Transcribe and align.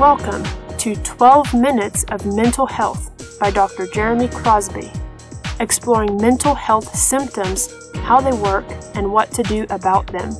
Welcome 0.00 0.46
to 0.78 0.96
12 0.96 1.52
Minutes 1.52 2.04
of 2.04 2.24
Mental 2.24 2.64
Health 2.64 3.38
by 3.38 3.50
Dr. 3.50 3.86
Jeremy 3.86 4.28
Crosby, 4.28 4.90
exploring 5.60 6.16
mental 6.16 6.54
health 6.54 6.96
symptoms, 6.96 7.68
how 7.96 8.18
they 8.18 8.32
work, 8.32 8.64
and 8.94 9.12
what 9.12 9.30
to 9.32 9.42
do 9.42 9.66
about 9.68 10.06
them. 10.06 10.32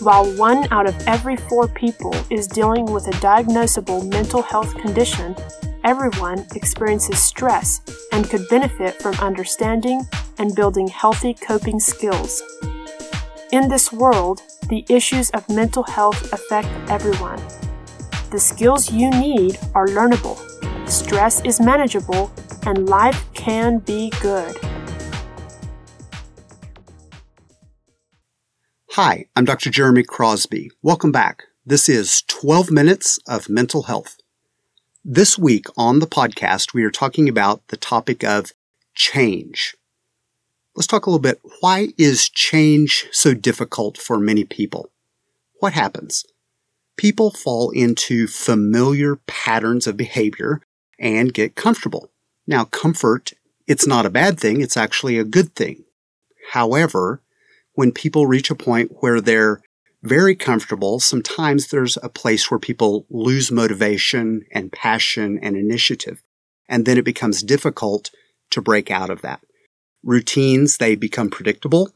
While 0.00 0.26
one 0.36 0.70
out 0.70 0.86
of 0.86 0.94
every 1.08 1.34
four 1.34 1.66
people 1.66 2.14
is 2.28 2.46
dealing 2.46 2.84
with 2.84 3.08
a 3.08 3.18
diagnosable 3.22 4.06
mental 4.06 4.42
health 4.42 4.74
condition, 4.74 5.34
everyone 5.82 6.46
experiences 6.54 7.18
stress 7.22 7.80
and 8.12 8.28
could 8.28 8.46
benefit 8.50 9.00
from 9.00 9.14
understanding 9.14 10.06
and 10.36 10.54
building 10.54 10.88
healthy 10.88 11.32
coping 11.32 11.80
skills. 11.80 12.42
In 13.50 13.70
this 13.70 13.90
world, 13.90 14.42
the 14.68 14.84
issues 14.90 15.30
of 15.30 15.48
mental 15.48 15.84
health 15.84 16.34
affect 16.34 16.68
everyone. 16.90 17.40
The 18.30 18.38
skills 18.38 18.92
you 18.92 19.08
need 19.08 19.58
are 19.74 19.86
learnable, 19.86 20.36
stress 20.86 21.42
is 21.46 21.60
manageable, 21.60 22.30
and 22.66 22.86
life 22.86 23.24
can 23.32 23.78
be 23.78 24.10
good. 24.20 24.54
Hi, 28.90 29.24
I'm 29.34 29.46
Dr. 29.46 29.70
Jeremy 29.70 30.02
Crosby. 30.02 30.70
Welcome 30.82 31.10
back. 31.10 31.44
This 31.64 31.88
is 31.88 32.20
12 32.28 32.70
Minutes 32.70 33.18
of 33.26 33.48
Mental 33.48 33.84
Health. 33.84 34.18
This 35.02 35.38
week 35.38 35.64
on 35.78 36.00
the 36.00 36.06
podcast, 36.06 36.74
we 36.74 36.84
are 36.84 36.90
talking 36.90 37.30
about 37.30 37.66
the 37.68 37.78
topic 37.78 38.22
of 38.22 38.52
change. 38.94 39.74
Let's 40.76 40.86
talk 40.86 41.06
a 41.06 41.10
little 41.10 41.18
bit. 41.18 41.40
Why 41.60 41.94
is 41.96 42.28
change 42.28 43.06
so 43.10 43.32
difficult 43.32 43.96
for 43.96 44.18
many 44.18 44.44
people? 44.44 44.90
What 45.60 45.72
happens? 45.72 46.26
People 46.98 47.30
fall 47.30 47.70
into 47.70 48.26
familiar 48.26 49.16
patterns 49.26 49.86
of 49.86 49.96
behavior 49.96 50.60
and 50.98 51.32
get 51.32 51.54
comfortable. 51.54 52.10
Now, 52.46 52.64
comfort, 52.64 53.32
it's 53.68 53.86
not 53.86 54.04
a 54.04 54.10
bad 54.10 54.40
thing. 54.40 54.60
It's 54.60 54.76
actually 54.76 55.16
a 55.16 55.24
good 55.24 55.54
thing. 55.54 55.84
However, 56.52 57.22
when 57.74 57.92
people 57.92 58.26
reach 58.26 58.50
a 58.50 58.56
point 58.56 58.96
where 59.00 59.20
they're 59.20 59.60
very 60.02 60.34
comfortable, 60.34 60.98
sometimes 60.98 61.68
there's 61.68 61.96
a 62.02 62.08
place 62.08 62.50
where 62.50 62.58
people 62.58 63.06
lose 63.10 63.52
motivation 63.52 64.42
and 64.52 64.72
passion 64.72 65.38
and 65.40 65.56
initiative. 65.56 66.22
And 66.68 66.84
then 66.84 66.98
it 66.98 67.04
becomes 67.04 67.44
difficult 67.44 68.10
to 68.50 68.60
break 68.60 68.90
out 68.90 69.10
of 69.10 69.22
that. 69.22 69.40
Routines, 70.02 70.78
they 70.78 70.96
become 70.96 71.30
predictable. 71.30 71.90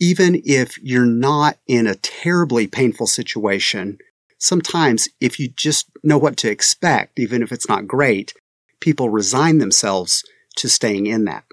Even 0.00 0.42
if 0.44 0.78
you're 0.82 1.06
not 1.06 1.58
in 1.68 1.86
a 1.86 1.94
terribly 1.94 2.66
painful 2.66 3.06
situation, 3.06 3.98
sometimes 4.38 5.08
if 5.20 5.38
you 5.38 5.48
just 5.48 5.90
know 6.02 6.18
what 6.18 6.36
to 6.38 6.50
expect, 6.50 7.18
even 7.18 7.42
if 7.42 7.52
it's 7.52 7.68
not 7.68 7.86
great, 7.86 8.34
people 8.80 9.10
resign 9.10 9.58
themselves 9.58 10.24
to 10.56 10.68
staying 10.68 11.06
in 11.06 11.24
that. 11.24 11.44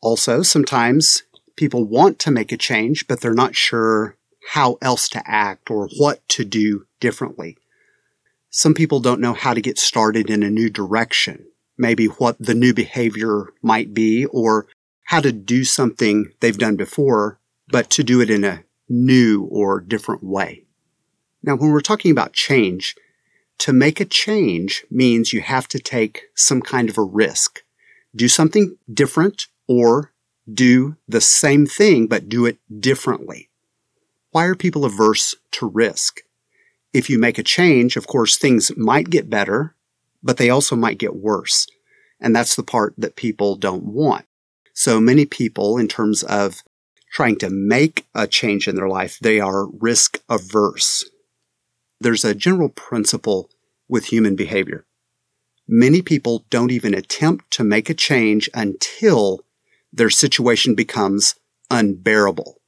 Also, 0.00 0.42
sometimes 0.42 1.24
people 1.56 1.84
want 1.84 2.18
to 2.20 2.30
make 2.30 2.52
a 2.52 2.56
change, 2.56 3.06
but 3.06 3.20
they're 3.20 3.34
not 3.34 3.54
sure 3.54 4.16
how 4.52 4.78
else 4.80 5.08
to 5.10 5.22
act 5.26 5.70
or 5.70 5.88
what 5.98 6.26
to 6.28 6.44
do 6.44 6.86
differently. 7.00 7.56
Some 8.48 8.74
people 8.74 9.00
don't 9.00 9.20
know 9.20 9.34
how 9.34 9.54
to 9.54 9.60
get 9.60 9.78
started 9.78 10.30
in 10.30 10.42
a 10.42 10.50
new 10.50 10.70
direction, 10.70 11.46
maybe 11.76 12.06
what 12.06 12.36
the 12.38 12.54
new 12.54 12.74
behavior 12.74 13.52
might 13.62 13.94
be 13.94 14.24
or 14.26 14.66
how 15.04 15.20
to 15.20 15.32
do 15.32 15.64
something 15.64 16.32
they've 16.40 16.58
done 16.58 16.76
before, 16.76 17.38
but 17.68 17.90
to 17.90 18.02
do 18.02 18.20
it 18.20 18.30
in 18.30 18.44
a 18.44 18.64
new 18.88 19.44
or 19.44 19.80
different 19.80 20.22
way. 20.24 20.64
Now, 21.42 21.56
when 21.56 21.70
we're 21.70 21.80
talking 21.80 22.10
about 22.10 22.32
change, 22.32 22.94
to 23.58 23.72
make 23.72 24.00
a 24.00 24.04
change 24.04 24.84
means 24.90 25.32
you 25.32 25.42
have 25.42 25.68
to 25.68 25.78
take 25.78 26.24
some 26.34 26.62
kind 26.62 26.88
of 26.88 26.98
a 26.98 27.02
risk. 27.02 27.62
Do 28.16 28.28
something 28.28 28.76
different 28.92 29.46
or 29.68 30.12
do 30.52 30.96
the 31.06 31.20
same 31.20 31.66
thing, 31.66 32.06
but 32.06 32.28
do 32.28 32.46
it 32.46 32.58
differently. 32.80 33.50
Why 34.30 34.46
are 34.46 34.54
people 34.54 34.84
averse 34.84 35.34
to 35.52 35.66
risk? 35.66 36.20
If 36.92 37.08
you 37.08 37.18
make 37.18 37.38
a 37.38 37.42
change, 37.42 37.96
of 37.96 38.06
course, 38.06 38.36
things 38.36 38.72
might 38.76 39.10
get 39.10 39.30
better, 39.30 39.74
but 40.22 40.38
they 40.38 40.50
also 40.50 40.74
might 40.76 40.98
get 40.98 41.16
worse. 41.16 41.66
And 42.20 42.34
that's 42.34 42.56
the 42.56 42.62
part 42.62 42.94
that 42.98 43.16
people 43.16 43.56
don't 43.56 43.84
want. 43.84 44.26
So 44.72 45.00
many 45.00 45.26
people, 45.26 45.78
in 45.78 45.88
terms 45.88 46.22
of 46.22 46.62
trying 47.12 47.36
to 47.38 47.50
make 47.50 48.06
a 48.14 48.26
change 48.26 48.68
in 48.68 48.76
their 48.76 48.88
life, 48.88 49.18
they 49.20 49.40
are 49.40 49.66
risk 49.66 50.20
averse. 50.28 51.08
There's 52.00 52.24
a 52.24 52.34
general 52.34 52.70
principle 52.70 53.50
with 53.86 54.06
human 54.06 54.34
behavior. 54.34 54.86
Many 55.68 56.00
people 56.00 56.46
don't 56.48 56.70
even 56.70 56.94
attempt 56.94 57.50
to 57.52 57.64
make 57.64 57.90
a 57.90 57.94
change 57.94 58.48
until 58.54 59.44
their 59.92 60.10
situation 60.10 60.74
becomes 60.74 61.34
unbearable. 61.70 62.60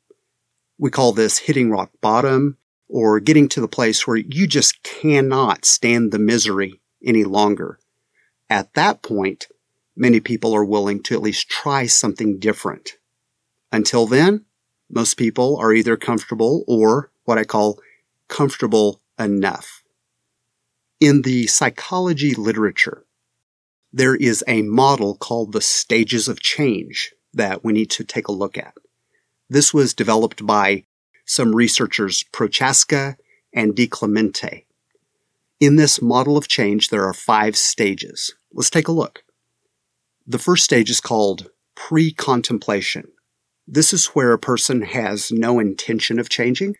We 0.78 0.90
call 0.90 1.12
this 1.12 1.38
hitting 1.38 1.70
rock 1.70 1.90
bottom 2.00 2.58
or 2.88 3.20
getting 3.20 3.48
to 3.48 3.60
the 3.60 3.68
place 3.68 4.06
where 4.06 4.16
you 4.16 4.46
just 4.46 4.82
cannot 4.82 5.64
stand 5.64 6.12
the 6.12 6.18
misery 6.18 6.80
any 7.04 7.24
longer. 7.24 7.78
At 8.50 8.74
that 8.74 9.02
point, 9.02 9.48
many 9.96 10.20
people 10.20 10.54
are 10.54 10.64
willing 10.64 11.02
to 11.04 11.14
at 11.14 11.22
least 11.22 11.48
try 11.48 11.86
something 11.86 12.38
different. 12.38 12.98
Until 13.72 14.06
then, 14.06 14.44
most 14.90 15.14
people 15.14 15.56
are 15.56 15.72
either 15.72 15.96
comfortable 15.96 16.64
or 16.68 17.10
what 17.24 17.38
I 17.38 17.44
call 17.44 17.80
comfortable 18.28 19.01
enough. 19.22 19.82
In 21.00 21.22
the 21.22 21.46
psychology 21.46 22.34
literature, 22.34 23.04
there 23.92 24.14
is 24.14 24.44
a 24.46 24.62
model 24.62 25.16
called 25.16 25.52
the 25.52 25.60
stages 25.60 26.28
of 26.28 26.40
change 26.40 27.12
that 27.34 27.64
we 27.64 27.72
need 27.72 27.90
to 27.90 28.04
take 28.04 28.28
a 28.28 28.32
look 28.32 28.56
at. 28.56 28.74
This 29.48 29.74
was 29.74 29.94
developed 29.94 30.46
by 30.46 30.84
some 31.24 31.54
researchers 31.54 32.24
Prochaska 32.32 33.16
and 33.54 33.74
DiClemente. 33.74 34.64
In 35.60 35.76
this 35.76 36.02
model 36.02 36.36
of 36.36 36.48
change, 36.48 36.88
there 36.88 37.04
are 37.04 37.14
five 37.14 37.56
stages. 37.56 38.34
Let's 38.52 38.70
take 38.70 38.88
a 38.88 38.92
look. 38.92 39.24
The 40.26 40.38
first 40.38 40.64
stage 40.64 40.90
is 40.90 41.00
called 41.00 41.48
pre-contemplation. 41.74 43.08
This 43.66 43.92
is 43.92 44.06
where 44.06 44.32
a 44.32 44.38
person 44.38 44.82
has 44.82 45.30
no 45.30 45.58
intention 45.58 46.18
of 46.18 46.28
changing. 46.28 46.76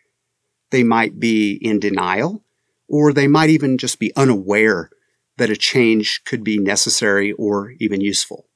They 0.73 0.83
might 0.83 1.19
be 1.19 1.59
in 1.61 1.79
denial, 1.79 2.43
or 2.87 3.13
they 3.13 3.27
might 3.27 3.51
even 3.51 3.77
just 3.77 3.99
be 3.99 4.11
unaware 4.15 4.89
that 5.37 5.51
a 5.51 5.55
change 5.55 6.23
could 6.25 6.43
be 6.43 6.57
necessary 6.57 7.31
or 7.33 7.75
even 7.79 8.01
useful. 8.01 8.49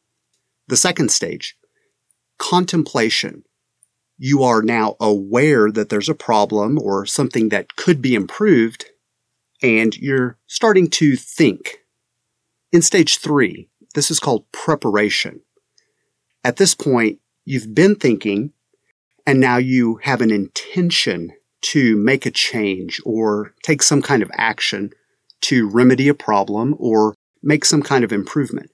The 0.67 0.77
second 0.77 1.11
stage, 1.11 1.55
contemplation 2.39 3.43
you 4.17 4.41
are 4.41 4.63
now 4.63 4.95
aware 4.99 5.71
that 5.71 5.89
there's 5.89 6.09
a 6.09 6.15
problem 6.15 6.79
or 6.81 7.05
something 7.05 7.49
that 7.49 7.75
could 7.75 8.01
be 8.01 8.15
improved, 8.15 8.85
and 9.61 9.95
you're 9.95 10.39
starting 10.47 10.89
to 10.89 11.15
think. 11.15 11.83
In 12.71 12.81
stage 12.81 13.19
three, 13.19 13.69
this 13.93 14.09
is 14.09 14.19
called 14.19 14.51
preparation. 14.51 15.41
At 16.43 16.57
this 16.57 16.73
point, 16.73 17.19
you've 17.45 17.75
been 17.75 17.93
thinking, 17.93 18.53
and 19.27 19.39
now 19.39 19.57
you 19.57 19.99
have 20.01 20.21
an 20.21 20.31
intention 20.31 21.33
to 21.73 21.97
make 21.97 22.25
a 22.25 22.31
change 22.31 23.01
or 23.05 23.53
take 23.61 23.83
some 23.83 24.01
kind 24.01 24.23
of 24.23 24.31
action 24.33 24.91
to 25.41 25.69
remedy 25.69 26.07
a 26.07 26.13
problem 26.13 26.75
or 26.79 27.13
make 27.43 27.65
some 27.65 27.81
kind 27.81 28.03
of 28.03 28.13
improvement. 28.13 28.71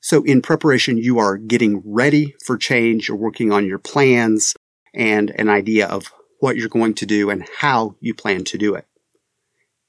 So 0.00 0.22
in 0.22 0.40
preparation, 0.40 0.96
you 0.96 1.18
are 1.18 1.36
getting 1.36 1.82
ready 1.84 2.34
for 2.44 2.56
change. 2.56 3.08
You're 3.08 3.16
working 3.16 3.52
on 3.52 3.66
your 3.66 3.78
plans 3.78 4.54
and 4.94 5.30
an 5.30 5.48
idea 5.48 5.86
of 5.88 6.12
what 6.38 6.56
you're 6.56 6.68
going 6.68 6.94
to 6.94 7.06
do 7.06 7.28
and 7.28 7.44
how 7.58 7.96
you 8.00 8.14
plan 8.14 8.44
to 8.44 8.58
do 8.58 8.74
it. 8.74 8.86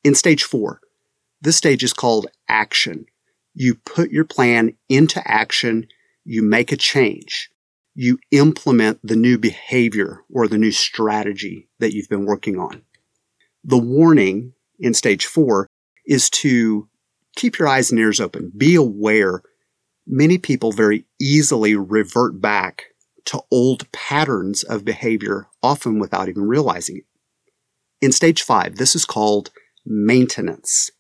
In 0.04 0.16
stage 0.16 0.44
four, 0.44 0.80
this 1.42 1.58
stage 1.58 1.84
is 1.84 1.94
called 1.94 2.28
action. 2.48 3.06
You 3.54 3.76
put 3.76 4.10
your 4.10 4.26
plan 4.26 4.74
into 4.90 5.22
action. 5.28 5.88
You 6.26 6.42
make 6.42 6.72
a 6.72 6.78
change. 6.78 7.50
You 7.96 8.18
implement 8.32 9.00
the 9.04 9.16
new 9.16 9.38
behavior 9.38 10.22
or 10.32 10.48
the 10.48 10.58
new 10.58 10.72
strategy 10.72 11.70
that 11.80 11.94
you've 11.94 12.10
been 12.10 12.26
working 12.26 12.58
on. 12.60 12.82
The 13.64 13.78
warning 13.78 14.54
in 14.80 14.94
stage 14.94 15.26
four 15.26 15.68
is 16.06 16.30
to 16.32 16.90
keep 17.36 17.58
your 17.58 17.68
eyes 17.68 17.92
and 17.92 18.00
ears 18.00 18.20
open. 18.20 18.52
Be 18.56 18.76
aware. 18.76 19.44
Many 20.06 20.38
people 20.38 20.72
very 20.72 21.06
easily 21.20 21.76
revert 21.76 22.42
back 22.42 22.86
to 23.26 23.42
old 23.52 23.90
patterns 23.92 24.64
of 24.64 24.84
behavior, 24.84 25.48
often 25.62 26.00
without 26.00 26.28
even 26.28 26.44
realizing 26.44 26.98
it. 26.98 27.06
In 28.02 28.12
stage 28.12 28.42
five, 28.42 28.76
this 28.76 28.96
is 28.96 29.06
called 29.06 29.52
maintenance. 29.86 30.92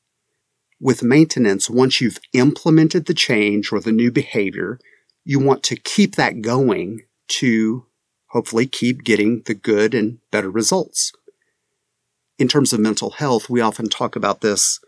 With 0.79 1.03
maintenance, 1.03 1.69
once 1.69 1.99
you've 1.99 2.19
implemented 2.33 3.05
the 3.05 3.13
change 3.13 3.71
or 3.71 3.81
the 3.81 3.91
new 3.91 4.11
behavior, 4.11 4.79
you 5.23 5.39
want 5.39 5.63
to 5.63 5.75
keep 5.75 6.15
that 6.15 6.41
going 6.41 7.01
to 7.27 7.85
hopefully 8.27 8.65
keep 8.65 9.03
getting 9.03 9.41
the 9.45 9.53
good 9.53 9.93
and 9.93 10.19
better 10.31 10.49
results. 10.49 11.11
In 12.39 12.47
terms 12.47 12.73
of 12.73 12.79
mental 12.79 13.11
health, 13.11 13.49
we 13.49 13.61
often 13.61 13.87
talk 13.89 14.15
about 14.15 14.41
this 14.41 14.79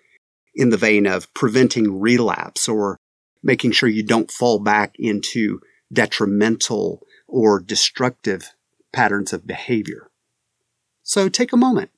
in 0.55 0.69
the 0.69 0.77
vein 0.77 1.05
of 1.05 1.31
preventing 1.33 1.99
relapse 1.99 2.67
or 2.67 2.97
making 3.43 3.71
sure 3.71 3.87
you 3.87 4.03
don't 4.03 4.31
fall 4.31 4.59
back 4.59 4.95
into 4.97 5.61
detrimental 5.93 7.05
or 7.27 7.59
destructive 7.59 8.53
patterns 8.91 9.31
of 9.31 9.45
behavior. 9.45 10.09
So 11.03 11.29
take 11.29 11.53
a 11.53 11.57
moment. 11.57 11.91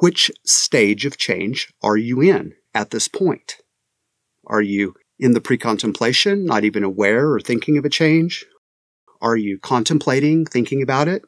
Which 0.00 0.30
stage 0.44 1.06
of 1.06 1.16
change 1.16 1.72
are 1.82 1.96
you 1.96 2.20
in 2.20 2.54
at 2.74 2.90
this 2.90 3.08
point? 3.08 3.56
Are 4.46 4.60
you 4.60 4.94
in 5.18 5.32
the 5.32 5.40
pre-contemplation, 5.40 6.44
not 6.44 6.64
even 6.64 6.84
aware 6.84 7.30
or 7.32 7.40
thinking 7.40 7.78
of 7.78 7.84
a 7.84 7.90
change? 7.90 8.44
Are 9.20 9.36
you 9.36 9.58
contemplating, 9.58 10.44
thinking 10.44 10.82
about 10.82 11.08
it? 11.08 11.22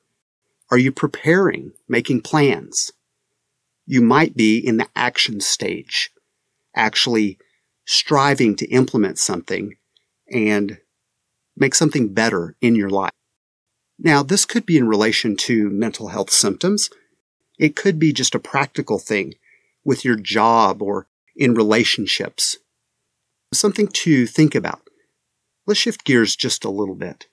Are 0.70 0.78
you 0.78 0.92
preparing, 0.92 1.72
making 1.88 2.22
plans? 2.22 2.90
You 3.86 4.02
might 4.02 4.36
be 4.36 4.58
in 4.58 4.78
the 4.78 4.88
action 4.96 5.40
stage, 5.40 6.10
actually 6.74 7.38
striving 7.86 8.56
to 8.56 8.66
implement 8.66 9.18
something 9.18 9.76
and 10.30 10.78
make 11.56 11.74
something 11.74 12.12
better 12.12 12.56
in 12.60 12.74
your 12.74 12.90
life. 12.90 13.12
Now, 13.98 14.22
this 14.22 14.44
could 14.44 14.66
be 14.66 14.76
in 14.76 14.88
relation 14.88 15.36
to 15.36 15.70
mental 15.70 16.08
health 16.08 16.30
symptoms. 16.30 16.90
It 17.58 17.76
could 17.76 17.98
be 17.98 18.12
just 18.12 18.34
a 18.34 18.40
practical 18.40 18.98
thing 18.98 19.34
with 19.84 20.04
your 20.04 20.16
job 20.16 20.82
or 20.82 21.06
in 21.34 21.54
relationships. 21.54 22.58
Something 23.56 23.88
to 23.88 24.26
think 24.26 24.55
about. 24.55 24.82
Let's 25.67 25.81
shift 25.81 26.05
gears 26.05 26.37
just 26.37 26.64
a 26.64 26.70
little 26.70 26.94
bit. 26.94 27.26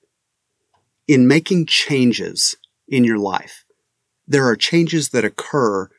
In 1.08 1.28
making 1.28 1.66
changes 1.66 2.56
in 2.88 3.04
your 3.04 3.18
life, 3.18 3.66
there 4.26 4.48
are 4.48 4.56
changes 4.56 5.10
that 5.10 5.26
occur 5.26 5.90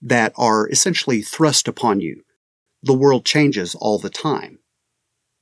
that 0.00 0.32
are 0.36 0.68
essentially 0.70 1.20
thrust 1.20 1.68
upon 1.68 2.00
you. 2.00 2.22
The 2.82 2.94
world 2.94 3.26
changes 3.26 3.74
all 3.74 3.98
the 3.98 4.10
time. 4.10 4.58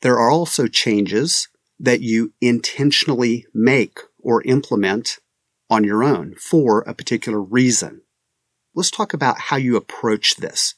There 0.01 0.19
are 0.19 0.31
also 0.31 0.67
changes 0.67 1.49
that 1.79 2.01
you 2.01 2.33
intentionally 2.41 3.47
make 3.55 4.01
or 4.19 4.43
implement 4.43 5.19
on 5.71 5.85
your 5.85 6.03
own 6.03 6.35
for 6.35 6.81
a 6.81 6.95
particular 6.95 7.41
reason. 7.41 8.03
Let's 8.75 8.91
talk 8.91 9.15
about 9.15 9.39
how 9.39 9.57
you 9.57 9.77
approach 9.77 10.37
this. 10.37 10.75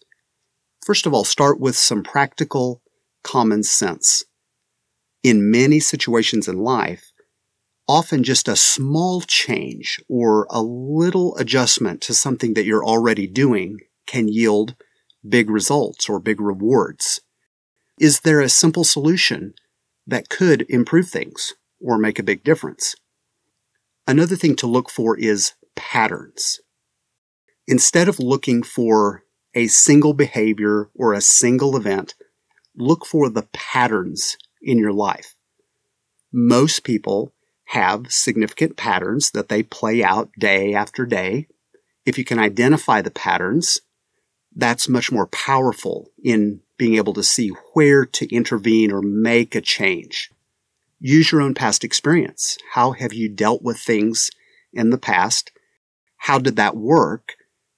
First 0.85 1.07
of 1.07 1.15
all, 1.15 1.25
start 1.25 1.59
with 1.59 1.77
some 1.77 2.03
practical 2.03 2.83
common 3.25 3.65
sense. 3.65 4.23
In 5.25 5.50
many 5.50 5.81
situations 5.81 6.47
in 6.47 6.59
life, 6.59 7.12
often 7.88 8.23
just 8.23 8.47
a 8.47 8.56
small 8.56 9.21
change 9.23 10.00
or 10.09 10.47
a 10.50 10.62
little 10.62 11.37
adjustment 11.37 12.00
to 12.03 12.15
something 12.15 12.55
that 12.55 12.65
you're 12.65 12.85
already 12.85 13.26
doing 13.26 13.79
can 14.06 14.29
yield 14.29 14.76
big 15.26 15.50
results 15.50 16.09
or 16.09 16.21
big 16.21 16.41
rewards. 16.41 17.21
Is 17.99 18.21
there 18.21 18.41
a 18.41 18.49
simple 18.49 18.85
solution 18.85 19.55
that 20.06 20.29
could 20.29 20.67
improve 20.69 21.09
things 21.09 21.55
or 21.81 21.99
make 21.99 22.19
a 22.19 22.25
big 22.25 22.44
difference? 22.44 22.94
Another 24.06 24.37
thing 24.37 24.56
to 24.56 24.67
look 24.67 24.91
for 24.91 25.19
is 25.19 25.53
patterns. 25.77 26.61
Instead 27.67 28.09
of 28.09 28.19
looking 28.19 28.62
for 28.62 29.23
a 29.55 29.67
single 29.69 30.12
behavior 30.12 30.91
or 30.94 31.15
a 31.15 31.20
single 31.20 31.77
event, 31.77 32.15
look 32.76 33.06
for 33.06 33.29
the 33.29 33.47
patterns 33.53 34.37
in 34.62 34.79
your 34.79 34.93
life. 34.93 35.35
Most 36.32 36.85
people 36.85 37.32
have 37.67 38.12
significant 38.12 38.76
patterns 38.76 39.31
that 39.31 39.49
they 39.49 39.62
play 39.62 40.03
out 40.03 40.31
day 40.38 40.75
after 40.75 41.06
day. 41.06 41.47
If 42.05 42.19
you 42.19 42.25
can 42.25 42.38
identify 42.38 43.00
the 43.00 43.11
patterns, 43.11 43.81
that's 44.55 44.88
much 44.88 45.11
more 45.11 45.26
powerful 45.26 46.11
in 46.23 46.61
being 46.76 46.97
able 46.97 47.15
to 47.15 47.23
see 47.23 47.49
where 47.73 48.05
to 48.05 48.35
intervene 48.35 48.93
or 48.93 49.00
make 49.03 49.55
a 49.55 49.61
change. 49.61 50.31
Use 51.00 51.32
your 51.32 51.41
own 51.41 51.55
past 51.55 51.85
experience. 51.85 52.59
How 52.73 52.93
have 52.93 53.12
you 53.12 53.29
dealt 53.29 53.62
with 53.62 53.79
things 53.79 54.31
in 54.73 54.91
the 54.91 54.99
past? 54.99 55.53
How 56.17 56.38
did 56.38 56.56
that 56.56 56.77
work? 56.77 57.35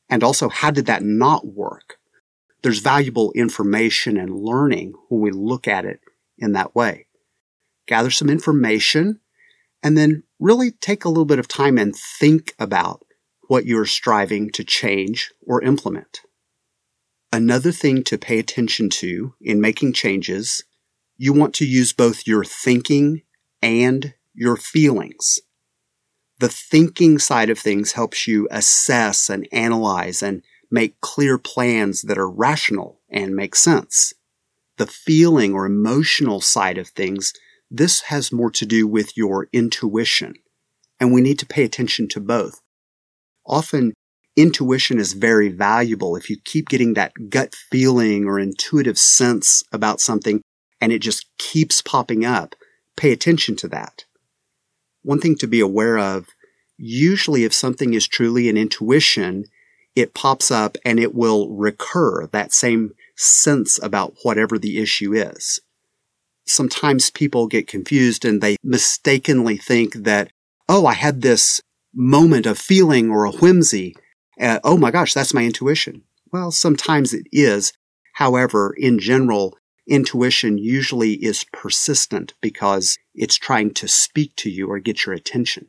And 0.08 0.22
also, 0.22 0.48
how 0.48 0.70
did 0.70 0.86
that 0.86 1.02
not 1.02 1.46
work? 1.46 1.98
There's 2.66 2.80
valuable 2.80 3.30
information 3.36 4.16
and 4.16 4.34
learning 4.34 4.94
when 5.08 5.20
we 5.20 5.30
look 5.30 5.68
at 5.68 5.84
it 5.84 6.00
in 6.36 6.50
that 6.54 6.74
way. 6.74 7.06
Gather 7.86 8.10
some 8.10 8.28
information 8.28 9.20
and 9.84 9.96
then 9.96 10.24
really 10.40 10.72
take 10.72 11.04
a 11.04 11.08
little 11.08 11.26
bit 11.26 11.38
of 11.38 11.46
time 11.46 11.78
and 11.78 11.94
think 11.94 12.56
about 12.58 13.06
what 13.46 13.66
you're 13.66 13.86
striving 13.86 14.50
to 14.50 14.64
change 14.64 15.30
or 15.46 15.62
implement. 15.62 16.22
Another 17.32 17.70
thing 17.70 18.02
to 18.02 18.18
pay 18.18 18.40
attention 18.40 18.90
to 18.90 19.34
in 19.40 19.60
making 19.60 19.92
changes, 19.92 20.64
you 21.16 21.32
want 21.32 21.54
to 21.54 21.64
use 21.64 21.92
both 21.92 22.26
your 22.26 22.44
thinking 22.44 23.22
and 23.62 24.12
your 24.34 24.56
feelings. 24.56 25.38
The 26.40 26.48
thinking 26.48 27.20
side 27.20 27.48
of 27.48 27.60
things 27.60 27.92
helps 27.92 28.26
you 28.26 28.48
assess 28.50 29.30
and 29.30 29.46
analyze 29.52 30.20
and 30.20 30.42
make 30.70 31.00
clear 31.00 31.38
plans 31.38 32.02
that 32.02 32.18
are 32.18 32.30
rational 32.30 33.00
and 33.08 33.34
make 33.34 33.54
sense. 33.54 34.12
The 34.76 34.86
feeling 34.86 35.54
or 35.54 35.66
emotional 35.66 36.40
side 36.40 36.78
of 36.78 36.88
things, 36.88 37.32
this 37.70 38.02
has 38.02 38.32
more 38.32 38.50
to 38.52 38.66
do 38.66 38.86
with 38.86 39.16
your 39.16 39.48
intuition. 39.52 40.34
And 41.00 41.12
we 41.12 41.20
need 41.20 41.38
to 41.40 41.46
pay 41.46 41.64
attention 41.64 42.08
to 42.08 42.20
both. 42.20 42.60
Often 43.46 43.94
intuition 44.36 44.98
is 44.98 45.14
very 45.14 45.48
valuable. 45.48 46.16
If 46.16 46.28
you 46.28 46.36
keep 46.44 46.68
getting 46.68 46.94
that 46.94 47.30
gut 47.30 47.54
feeling 47.54 48.26
or 48.26 48.38
intuitive 48.38 48.98
sense 48.98 49.62
about 49.72 50.00
something 50.00 50.42
and 50.80 50.92
it 50.92 50.98
just 50.98 51.26
keeps 51.38 51.80
popping 51.80 52.24
up, 52.24 52.54
pay 52.96 53.12
attention 53.12 53.56
to 53.56 53.68
that. 53.68 54.04
One 55.02 55.20
thing 55.20 55.36
to 55.36 55.46
be 55.46 55.60
aware 55.60 55.98
of 55.98 56.28
usually 56.76 57.44
if 57.44 57.54
something 57.54 57.94
is 57.94 58.06
truly 58.06 58.48
an 58.48 58.56
intuition, 58.56 59.44
it 59.96 60.14
pops 60.14 60.50
up 60.50 60.76
and 60.84 61.00
it 61.00 61.14
will 61.14 61.50
recur 61.50 62.26
that 62.28 62.52
same 62.52 62.92
sense 63.16 63.82
about 63.82 64.14
whatever 64.22 64.58
the 64.58 64.78
issue 64.78 65.14
is. 65.14 65.60
Sometimes 66.46 67.10
people 67.10 67.48
get 67.48 67.66
confused 67.66 68.24
and 68.24 68.40
they 68.40 68.56
mistakenly 68.62 69.56
think 69.56 69.94
that, 69.94 70.30
oh, 70.68 70.86
I 70.86 70.92
had 70.92 71.22
this 71.22 71.60
moment 71.94 72.46
of 72.46 72.58
feeling 72.58 73.10
or 73.10 73.24
a 73.24 73.32
whimsy. 73.32 73.96
Uh, 74.38 74.60
oh 74.62 74.76
my 74.76 74.90
gosh, 74.90 75.14
that's 75.14 75.34
my 75.34 75.44
intuition. 75.44 76.02
Well, 76.30 76.50
sometimes 76.50 77.14
it 77.14 77.26
is. 77.32 77.72
However, 78.14 78.74
in 78.76 78.98
general, 78.98 79.56
intuition 79.88 80.58
usually 80.58 81.14
is 81.14 81.44
persistent 81.52 82.34
because 82.42 82.98
it's 83.14 83.36
trying 83.36 83.72
to 83.74 83.88
speak 83.88 84.36
to 84.36 84.50
you 84.50 84.70
or 84.70 84.78
get 84.78 85.06
your 85.06 85.14
attention. 85.14 85.68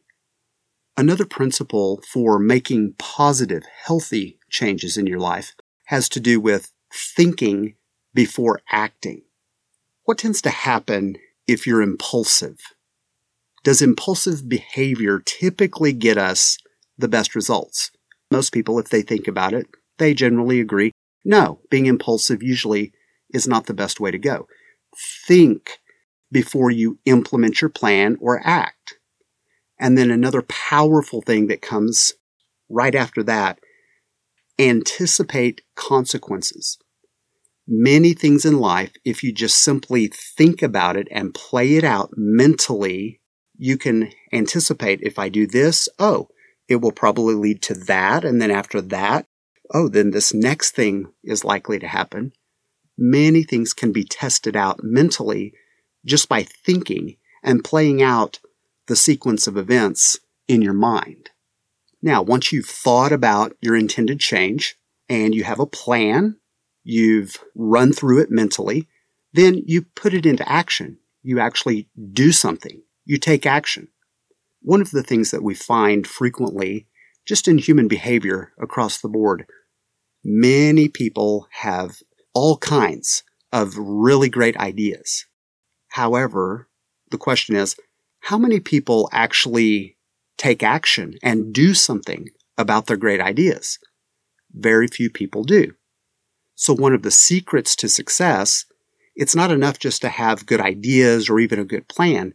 Another 0.97 1.25
principle 1.25 2.01
for 2.11 2.39
making 2.39 2.95
positive, 2.97 3.63
healthy 3.85 4.39
changes 4.49 4.97
in 4.97 5.05
your 5.05 5.19
life 5.19 5.55
has 5.85 6.09
to 6.09 6.19
do 6.19 6.39
with 6.39 6.73
thinking 6.91 7.75
before 8.13 8.61
acting. 8.71 9.21
What 10.05 10.17
tends 10.17 10.41
to 10.41 10.49
happen 10.49 11.17
if 11.45 11.67
you're 11.67 11.83
impulsive? 11.83 12.57
Does 13.63 13.81
impulsive 13.81 14.49
behavior 14.49 15.21
typically 15.23 15.93
get 15.93 16.17
us 16.17 16.57
the 16.97 17.07
best 17.07 17.35
results? 17.35 17.91
Most 18.31 18.51
people, 18.51 18.79
if 18.79 18.89
they 18.89 19.03
think 19.03 19.27
about 19.27 19.53
it, 19.53 19.67
they 19.99 20.15
generally 20.15 20.59
agree 20.59 20.91
no, 21.27 21.59
being 21.69 21.87
impulsive 21.87 22.41
usually 22.41 22.93
is 23.33 23.49
not 23.49 23.65
the 23.65 23.73
best 23.73 23.99
way 23.99 24.11
to 24.11 24.17
go. 24.17 24.47
Think 25.27 25.79
before 26.31 26.71
you 26.71 26.99
implement 27.03 27.59
your 27.61 27.69
plan 27.69 28.17
or 28.21 28.41
act. 28.45 28.96
And 29.79 29.97
then 29.97 30.11
another 30.11 30.41
powerful 30.41 31.21
thing 31.21 31.47
that 31.47 31.61
comes 31.61 32.13
right 32.69 32.95
after 32.95 33.23
that 33.23 33.59
anticipate 34.59 35.61
consequences. 35.75 36.77
Many 37.67 38.13
things 38.13 38.45
in 38.45 38.59
life, 38.59 38.93
if 39.03 39.23
you 39.23 39.31
just 39.31 39.59
simply 39.59 40.07
think 40.07 40.61
about 40.61 40.95
it 40.95 41.07
and 41.11 41.33
play 41.33 41.75
it 41.75 41.83
out 41.83 42.11
mentally, 42.15 43.21
you 43.57 43.77
can 43.77 44.11
anticipate 44.31 45.01
if 45.01 45.19
I 45.19 45.29
do 45.29 45.45
this, 45.45 45.89
oh, 45.99 46.29
it 46.67 46.77
will 46.77 46.91
probably 46.91 47.35
lead 47.35 47.61
to 47.63 47.73
that. 47.73 48.23
And 48.23 48.41
then 48.41 48.51
after 48.51 48.81
that, 48.81 49.27
oh, 49.73 49.89
then 49.89 50.11
this 50.11 50.33
next 50.33 50.71
thing 50.71 51.11
is 51.23 51.43
likely 51.43 51.77
to 51.79 51.87
happen. 51.87 52.31
Many 52.97 53.43
things 53.43 53.73
can 53.73 53.91
be 53.91 54.03
tested 54.03 54.55
out 54.55 54.79
mentally 54.81 55.53
just 56.05 56.29
by 56.29 56.43
thinking 56.43 57.17
and 57.43 57.63
playing 57.63 58.01
out 58.01 58.39
the 58.87 58.95
sequence 58.95 59.47
of 59.47 59.57
events 59.57 60.19
in 60.47 60.61
your 60.61 60.73
mind. 60.73 61.29
Now, 62.01 62.21
once 62.21 62.51
you've 62.51 62.67
thought 62.67 63.11
about 63.11 63.55
your 63.61 63.75
intended 63.75 64.19
change 64.19 64.75
and 65.09 65.33
you 65.33 65.43
have 65.43 65.59
a 65.59 65.65
plan, 65.65 66.37
you've 66.83 67.37
run 67.55 67.91
through 67.91 68.21
it 68.21 68.31
mentally, 68.31 68.87
then 69.33 69.61
you 69.65 69.83
put 69.83 70.13
it 70.13 70.25
into 70.25 70.49
action. 70.49 70.97
You 71.21 71.39
actually 71.39 71.89
do 72.13 72.31
something. 72.31 72.81
You 73.05 73.17
take 73.17 73.45
action. 73.45 73.89
One 74.61 74.81
of 74.81 74.91
the 74.91 75.03
things 75.03 75.31
that 75.31 75.43
we 75.43 75.53
find 75.53 76.07
frequently, 76.07 76.87
just 77.25 77.47
in 77.47 77.57
human 77.57 77.87
behavior 77.87 78.53
across 78.59 78.99
the 78.99 79.09
board, 79.09 79.45
many 80.23 80.87
people 80.87 81.47
have 81.51 81.97
all 82.33 82.57
kinds 82.57 83.23
of 83.51 83.77
really 83.77 84.29
great 84.29 84.57
ideas. 84.57 85.25
However, 85.89 86.67
the 87.09 87.17
question 87.17 87.55
is, 87.55 87.75
how 88.27 88.37
many 88.37 88.59
people 88.59 89.07
actually 89.13 89.95
take 90.37 90.61
action 90.61 91.13
and 91.23 91.53
do 91.53 91.73
something 91.73 92.27
about 92.57 92.87
their 92.87 92.97
great 92.97 93.21
ideas? 93.21 93.79
Very 94.53 94.89
few 94.89 95.09
people 95.09 95.45
do. 95.45 95.75
So 96.53 96.73
one 96.73 96.93
of 96.93 97.03
the 97.03 97.11
secrets 97.11 97.73
to 97.77 97.87
success, 97.87 98.65
it's 99.15 99.33
not 99.33 99.49
enough 99.49 99.79
just 99.79 100.01
to 100.01 100.09
have 100.09 100.45
good 100.45 100.59
ideas 100.59 101.29
or 101.29 101.39
even 101.39 101.57
a 101.57 101.63
good 101.63 101.87
plan. 101.87 102.33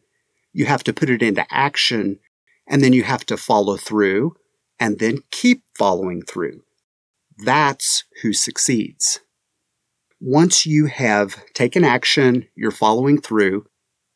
You 0.54 0.64
have 0.64 0.82
to 0.84 0.94
put 0.94 1.10
it 1.10 1.22
into 1.22 1.44
action 1.50 2.20
and 2.66 2.80
then 2.80 2.94
you 2.94 3.02
have 3.02 3.26
to 3.26 3.36
follow 3.36 3.76
through 3.76 4.34
and 4.80 4.98
then 4.98 5.18
keep 5.30 5.62
following 5.76 6.22
through. 6.22 6.62
That's 7.44 8.04
who 8.22 8.32
succeeds. 8.32 9.20
Once 10.18 10.64
you 10.64 10.86
have 10.86 11.44
taken 11.52 11.84
action, 11.84 12.48
you're 12.54 12.70
following 12.70 13.20
through, 13.20 13.66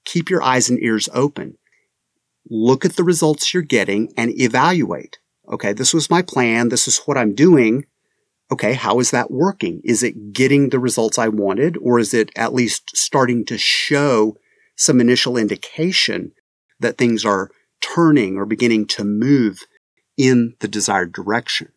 keep 0.06 0.30
your 0.30 0.42
eyes 0.42 0.70
and 0.70 0.82
ears 0.82 1.10
open. 1.12 1.58
Look 2.48 2.84
at 2.84 2.96
the 2.96 3.04
results 3.04 3.52
you're 3.52 3.62
getting 3.62 4.12
and 4.16 4.38
evaluate. 4.38 5.18
Okay, 5.48 5.72
this 5.72 5.94
was 5.94 6.10
my 6.10 6.22
plan. 6.22 6.68
This 6.68 6.86
is 6.88 6.98
what 7.00 7.16
I'm 7.16 7.34
doing. 7.34 7.86
Okay, 8.50 8.74
how 8.74 9.00
is 9.00 9.10
that 9.10 9.30
working? 9.30 9.80
Is 9.84 10.02
it 10.02 10.32
getting 10.32 10.68
the 10.68 10.78
results 10.78 11.18
I 11.18 11.28
wanted 11.28 11.76
or 11.78 11.98
is 11.98 12.14
it 12.14 12.30
at 12.36 12.54
least 12.54 12.96
starting 12.96 13.44
to 13.46 13.58
show 13.58 14.36
some 14.76 15.00
initial 15.00 15.36
indication 15.36 16.32
that 16.78 16.98
things 16.98 17.24
are 17.24 17.50
turning 17.80 18.36
or 18.36 18.46
beginning 18.46 18.86
to 18.86 19.04
move 19.04 19.60
in 20.16 20.54
the 20.60 20.68
desired 20.68 21.12
direction? 21.12 21.72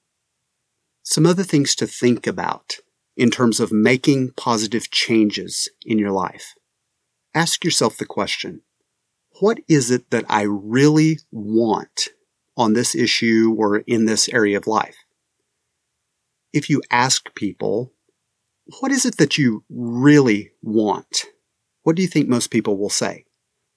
Some 1.02 1.26
other 1.26 1.44
things 1.44 1.74
to 1.76 1.88
think 1.88 2.28
about 2.28 2.78
in 3.18 3.32
terms 3.32 3.60
of 3.60 3.72
making 3.72 4.32
positive 4.38 4.92
changes 4.92 5.70
in 5.84 5.98
your 5.98 6.12
life. 6.12 6.54
Ask 7.34 7.64
yourself 7.64 7.98
the 7.98 8.06
question, 8.06 8.62
what 9.40 9.60
is 9.68 9.90
it 9.90 10.10
that 10.12 10.26
I 10.30 10.44
really 10.44 11.20
want 11.32 12.10
on 12.58 12.74
this 12.74 12.94
issue 12.94 13.56
or 13.58 13.78
in 13.78 14.06
this 14.06 14.28
area 14.30 14.58
of 14.58 14.68
life? 14.68 14.98
If 16.52 16.70
you 16.70 16.82
ask 16.92 17.34
people, 17.36 17.94
what 18.80 18.92
is 18.92 19.06
it 19.06 19.18
that 19.18 19.38
you 19.38 19.64
really 19.70 20.52
want? 20.62 21.26
What 21.84 21.96
do 21.96 22.02
you 22.02 22.08
think 22.08 22.28
most 22.28 22.52
people 22.52 22.78
will 22.78 22.90
say? 22.90 23.26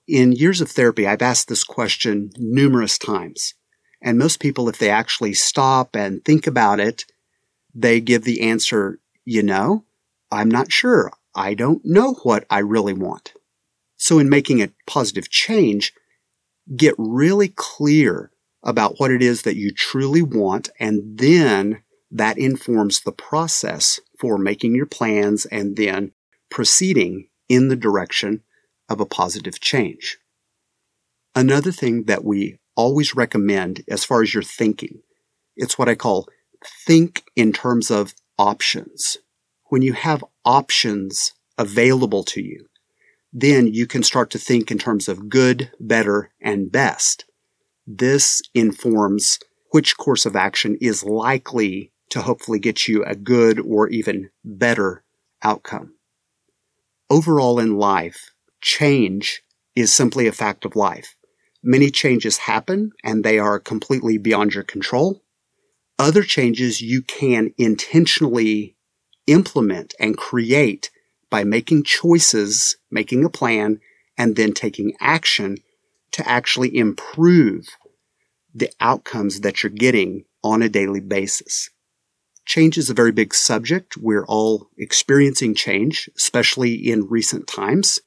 In 0.09 0.33
years 0.33 0.61
of 0.61 0.71
therapy, 0.71 1.07
I've 1.07 1.23
asked 1.23 1.49
this 1.49 1.65
question 1.65 2.31
numerous 2.37 2.99
times. 2.99 3.55
And 4.03 4.19
most 4.19 4.41
people, 4.41 4.69
if 4.69 4.79
they 4.79 4.91
actually 4.91 5.35
stop 5.35 5.95
and 5.95 6.25
think 6.25 6.47
about 6.47 6.81
it, 6.81 7.05
they 7.73 8.01
give 8.01 8.25
the 8.25 8.43
answer, 8.43 8.99
you 9.25 9.43
know, 9.43 9.85
I'm 10.31 10.51
not 10.51 10.73
sure. 10.73 11.13
I 11.35 11.55
don't 11.55 11.83
know 11.85 12.15
what 12.25 12.45
I 12.51 12.59
really 12.59 12.95
want. 12.95 13.33
So 14.03 14.19
in 14.19 14.29
making 14.29 14.61
a 14.61 14.73
positive 14.85 15.31
change, 15.31 15.93
get 16.75 16.97
really 16.99 17.47
clear 17.47 18.33
about 18.65 18.97
what 18.99 19.13
it 19.13 19.23
is 19.23 19.43
that 19.43 19.55
you 19.55 19.73
truly 19.73 20.23
want 20.23 20.71
and 20.81 21.17
then 21.19 21.85
that 22.11 22.37
informs 22.37 23.03
the 23.03 23.13
process 23.13 24.01
for 24.19 24.39
making 24.39 24.75
your 24.75 24.87
plans 24.87 25.47
and 25.47 25.77
then 25.77 26.11
proceeding 26.51 27.29
in 27.49 27.69
the 27.69 27.77
direction 27.77 28.43
of 28.89 28.99
a 28.99 29.07
positive 29.07 29.61
change. 29.61 30.19
Another 31.37 31.71
thing 31.71 32.07
that 32.07 32.25
we 32.25 32.59
always 32.75 33.15
recommend 33.15 33.85
as 33.89 34.05
far 34.05 34.21
as 34.21 34.35
your 34.35 34.43
thinking, 34.43 35.03
it's 35.55 35.79
what 35.79 35.89
I 35.89 35.95
call 35.95 36.27
think 36.85 37.23
in 37.37 37.53
terms 37.53 37.89
of 37.89 38.15
options. 38.37 39.19
When 39.67 39.81
you 39.81 39.93
have 39.93 40.25
options 40.45 41.35
available 41.57 42.25
to 42.25 42.43
you, 42.43 42.67
then 43.33 43.73
you 43.73 43.87
can 43.87 44.03
start 44.03 44.31
to 44.31 44.39
think 44.39 44.71
in 44.71 44.79
terms 44.79 45.09
of 45.09 45.29
good, 45.29 45.71
better, 45.81 46.31
and 46.41 46.71
best. 46.71 47.25
This 47.87 48.43
informs 48.55 49.39
which 49.71 49.97
course 49.97 50.27
of 50.27 50.37
action 50.37 50.77
is 50.81 51.03
likely 51.03 51.93
to 52.11 52.21
hopefully 52.21 52.59
get 52.59 52.87
you 52.87 53.03
a 53.05 53.17
good 53.17 53.59
or 53.59 53.89
even 53.89 54.29
better 54.45 55.03
outcome. 55.43 55.95
Overall 57.09 57.59
in 57.59 57.77
life, 57.77 58.33
change 58.61 59.43
is 59.75 59.95
simply 59.95 60.27
a 60.27 60.33
fact 60.33 60.65
of 60.67 60.77
life. 60.77 61.17
Many 61.63 61.91
changes 61.91 62.39
happen 62.39 62.93
and 63.03 63.25
they 63.25 63.39
are 63.39 63.59
completely 63.59 64.19
beyond 64.19 64.55
your 64.55 64.65
control. 64.65 65.23
Other 65.99 66.23
changes 66.23 66.83
you 66.83 67.01
can 67.03 67.55
intentionally 67.57 68.77
implement 69.27 69.95
and 69.99 70.17
create 70.17 70.91
by 71.33 71.45
making 71.45 71.83
choices, 71.83 72.77
making 72.91 73.25
a 73.25 73.31
plan, 73.31 73.81
and 74.19 74.37
then 74.37 74.53
taking 74.53 74.93
action 75.01 75.57
to 76.11 76.29
actually 76.29 76.77
improve 76.77 77.69
the 78.55 78.71
outcomes 78.81 79.41
that 79.41 79.63
you're 79.63 79.71
getting 79.71 80.27
on 80.45 80.61
a 80.61 80.69
daily 80.69 81.01
basis. 81.01 81.71
Change 82.45 82.77
is 82.77 82.91
a 82.91 82.95
very 82.95 83.13
big 83.13 83.33
subject. 83.33 83.97
We're 83.97 84.27
all 84.27 84.69
experiencing 84.77 85.55
change, 85.55 86.11
especially 86.19 86.75
in 86.75 87.09
recent 87.09 87.47
times. 87.47 87.99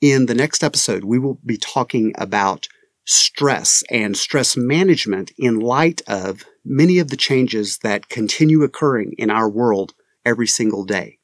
In 0.00 0.26
the 0.26 0.34
next 0.34 0.64
episode, 0.64 1.04
we 1.04 1.20
will 1.20 1.38
be 1.46 1.56
talking 1.56 2.12
about 2.18 2.66
stress 3.06 3.84
and 3.92 4.16
stress 4.16 4.56
management 4.56 5.30
in 5.38 5.60
light 5.60 6.02
of 6.08 6.42
many 6.64 6.98
of 6.98 7.10
the 7.10 7.16
changes 7.16 7.78
that 7.84 8.08
continue 8.08 8.64
occurring 8.64 9.14
in 9.18 9.30
our 9.30 9.48
world 9.48 9.94
every 10.24 10.48
single 10.48 10.84
day. 10.84 11.19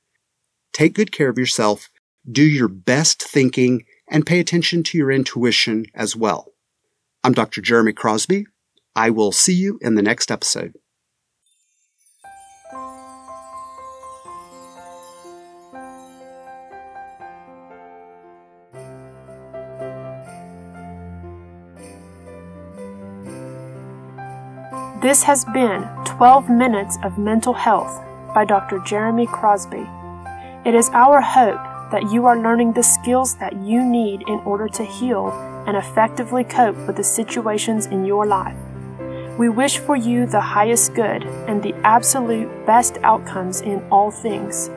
Take 0.77 0.93
good 0.93 1.11
care 1.11 1.31
of 1.31 1.39
yourself, 1.39 1.89
do 2.31 2.43
your 2.43 2.69
best 2.69 3.23
thinking, 3.23 3.87
and 4.11 4.27
pay 4.27 4.41
attention 4.41 4.83
to 4.83 4.99
your 4.99 5.11
intuition 5.11 5.87
as 5.95 6.15
well. 6.15 6.53
I'm 7.25 7.33
Dr. 7.33 7.63
Jeremy 7.63 7.95
Crosby. 7.95 8.45
I 8.95 9.09
will 9.09 9.33
see 9.33 9.55
you 9.55 9.79
in 9.81 9.95
the 9.95 10.03
next 10.03 10.31
episode. 10.31 10.75
This 25.01 25.23
has 25.23 25.47
been 25.55 25.89
12 26.05 26.51
Minutes 26.51 26.99
of 27.03 27.17
Mental 27.17 27.55
Health 27.55 27.99
by 28.35 28.45
Dr. 28.45 28.79
Jeremy 28.81 29.27
Crosby. 29.27 29.87
It 30.67 30.75
is 30.75 30.91
our 30.93 31.21
hope 31.21 31.63
that 31.93 32.11
you 32.11 32.27
are 32.27 32.37
learning 32.37 32.73
the 32.73 32.83
skills 32.83 33.37
that 33.37 33.53
you 33.63 33.85
need 33.85 34.23
in 34.23 34.41
order 34.41 34.67
to 34.71 34.85
heal 34.85 35.29
and 35.65 35.77
effectively 35.77 36.43
cope 36.43 36.77
with 36.89 36.97
the 36.97 37.05
situations 37.05 37.87
in 37.87 38.05
your 38.05 38.27
life. 38.27 38.57
We 39.39 39.49
wish 39.49 39.79
for 39.79 39.95
you 39.95 40.27
the 40.27 40.41
highest 40.41 40.93
good 40.97 41.23
and 41.47 41.63
the 41.63 41.73
absolute 41.85 42.49
best 42.67 42.99
outcomes 43.05 43.61
in 43.61 43.81
all 43.93 44.11
things. 44.11 44.69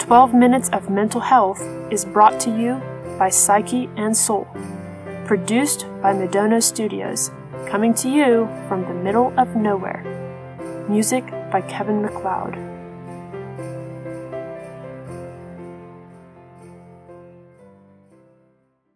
12 0.00 0.34
Minutes 0.34 0.68
of 0.70 0.90
Mental 0.90 1.20
Health 1.20 1.62
is 1.92 2.04
brought 2.04 2.40
to 2.40 2.50
you 2.50 2.82
by 3.20 3.28
Psyche 3.28 3.88
and 3.96 4.16
Soul. 4.16 4.48
Produced 5.26 5.86
by 6.02 6.12
Madonna 6.12 6.60
Studios 6.60 7.30
coming 7.68 7.94
to 7.94 8.08
you 8.08 8.48
from 8.66 8.82
the 8.82 8.94
middle 8.94 9.32
of 9.38 9.54
nowhere. 9.54 10.02
Music 10.88 11.24
by 11.52 11.60
Kevin 11.60 12.02
MacLeod. 12.02 12.77